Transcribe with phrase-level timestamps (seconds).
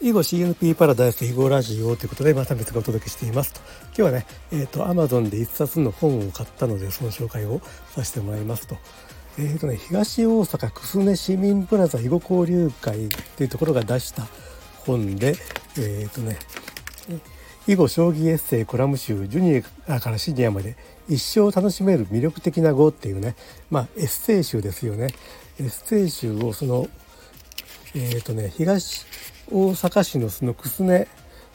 [0.00, 3.52] 囲碁 CNP パラダイス囲碁ラジオということでまた別がお届けしています。
[3.52, 7.60] と今日はねえっ、ー、と Amazon で一冊の本を買ったのでその紹介を
[7.90, 8.76] させてもらいますと。
[9.40, 14.26] えーとね、東大阪くすね市民プラザ囲碁交流会というところが出した
[14.86, 15.34] 本で
[15.76, 16.38] えっ、ー、とね
[17.66, 20.76] 囲碁将棋エッセイコラム集ジュニアからシニアまで
[21.08, 23.34] 一生楽しめる魅力的な碁っていうね
[23.68, 25.08] まあエッセイ集ですよね。
[25.58, 26.88] エッセイ集をその
[27.94, 29.06] えっ、ー、とね東
[29.50, 31.08] 大阪市のそのくすね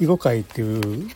[0.00, 1.08] 囲碁会っていう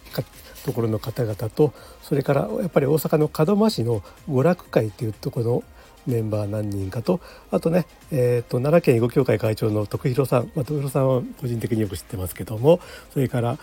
[0.65, 1.73] ところの方々と
[2.03, 5.65] それからやっぱり大阪の門真市の娯楽会っていうところの
[6.07, 12.81] メンバー何人かとあとね、えーと、奈良県囲碁協会会長の徳弘さん、まあ、徳弘さんは個人的によく知ってますけども
[13.13, 13.59] それから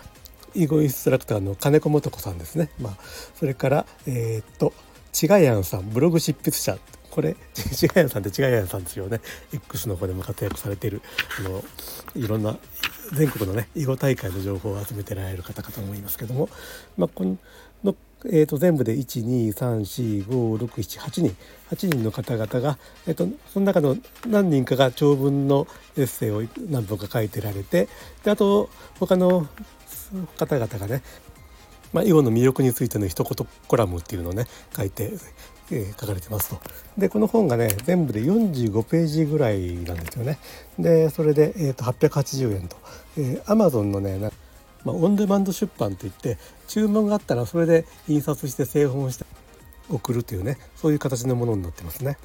[0.54, 2.96] 囲碁インストラクターの金子素子さんですね、まあ、
[3.34, 4.72] それからえっ、ー、と
[5.12, 6.78] ちがやんさんブログ執筆者。
[7.10, 9.20] これ ちがやさんってちがやさんですよね。
[9.52, 11.02] X の方でも活躍されている
[11.38, 11.64] あの
[12.14, 12.58] いろんな
[13.12, 16.48] 全国のね囲碁大会の情報を集めてられる方かと思いますけども、
[16.96, 17.36] まあ、この
[18.26, 21.34] えー、と全部で1234567 8人
[21.70, 25.66] 8人の方々が、えー、とその中の何人かが長文の
[25.96, 27.88] エッセイを何本か書いてられて
[28.22, 29.48] であと他の
[30.36, 31.02] 方々がね
[31.92, 35.10] まあ、囲碁の魅力についての一言コラムっていうのをね書いて、
[35.70, 36.60] えー、書かれてますと。
[36.98, 40.38] でこの本がね全部で45ページぐらいなんですよね。
[40.78, 42.76] でそれで、えー、と880円と。
[43.16, 44.18] えー、Amazon のね
[44.84, 49.26] まあ、オンデマンド出版といって注文があったらそれで印刷して製本して
[49.90, 52.16] 送るというねそういう形のものになってますね。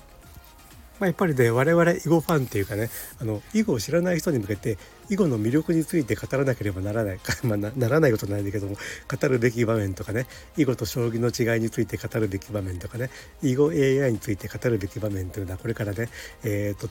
[0.99, 2.89] まあ、やっぱりね我々囲碁ファンっていうかね
[3.21, 4.77] あの囲碁を知らない人に向けて
[5.09, 10.25] 囲碁の魅力について語らなければならない、 まあ、ならないことないんだけども語るべき場面とかね
[10.57, 13.09] 囲碁と将棋の違いについて語るべき場面とかね
[13.43, 16.09] 囲碁 AI について語るべき場面というのはこれからね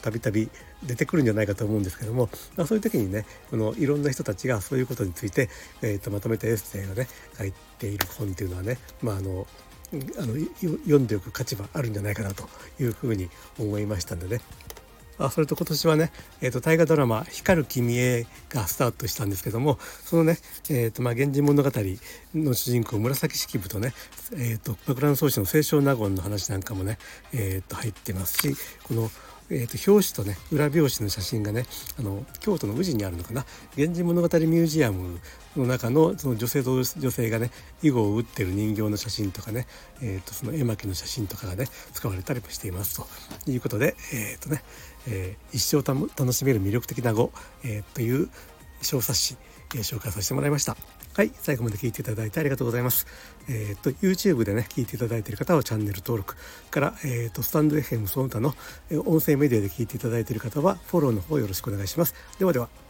[0.02, 0.50] たびたび
[0.82, 5.48] 出てくるんじゃないかと思うんですけども、まあ、そういう時にねこのいろんな人たちがそういうことについて、
[5.82, 9.47] えー、とまとめたエッセイをね書いている本っていうのはね、まあ、あの
[10.19, 10.34] あの
[10.84, 12.49] 読んでおく価値はあるんじゃないかなと
[12.81, 13.28] いうふうに
[13.59, 14.28] 思いましたんで。
[14.28, 14.41] ね
[15.19, 16.10] あそれと今年はね、
[16.41, 20.38] えーと、大河ドラマ「光る君へ」がスタートしたんですけどもそのね
[20.69, 21.71] 「えーとまあ、源氏物語」
[22.34, 23.94] の主人公紫式部とね
[24.34, 26.99] 「えーと、爆弾草子の清少納言」の話なんかもね、
[27.32, 29.11] えーと入ってますしこの
[29.50, 31.66] 「えーと、表紙とね裏表紙の写真がね
[31.99, 33.44] あの京都の宇治にあるのかな
[33.77, 35.21] 「源氏物語ミュージアム」
[35.56, 37.50] の中のその女性と女性がね
[37.82, 39.66] 囲碁を打ってる人形の写真とかね、
[40.00, 42.97] えーと、その絵巻の写真とかがね使われたりもしています
[43.44, 44.62] ということで、えーとね
[45.06, 47.31] えー、一生楽しめる魅力的な碁、
[47.62, 48.28] えー、という
[48.82, 49.37] 小冊子、
[49.75, 50.76] えー、紹介させてもらいました。
[51.16, 53.06] はい、最後まで聞いていただいてありがとうございます。
[53.48, 56.34] えっ、と YouTube でね聞いていただいている方はチャンネル登録
[56.72, 58.52] からえっ、とスタンド FM その他の
[59.06, 62.16] 音声メディアで聞いていただいている方はフォローの方よろしくお願いします。
[62.41, 62.84] ではでは。